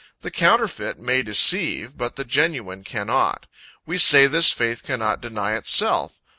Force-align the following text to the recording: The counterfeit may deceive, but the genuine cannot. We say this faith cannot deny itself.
The 0.21 0.31
counterfeit 0.31 0.97
may 0.97 1.21
deceive, 1.21 1.95
but 1.95 2.15
the 2.15 2.25
genuine 2.25 2.83
cannot. 2.83 3.45
We 3.85 3.99
say 3.99 4.25
this 4.25 4.51
faith 4.51 4.81
cannot 4.83 5.21
deny 5.21 5.53
itself. 5.55 6.19